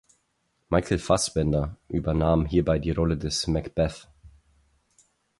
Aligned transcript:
Michael 0.71 0.97
Fassbender 0.97 1.77
übernahm 1.87 2.47
hierbei 2.47 2.79
die 2.79 2.89
Rolle 2.89 3.19
des 3.19 3.45
Macbeth. 3.45 4.09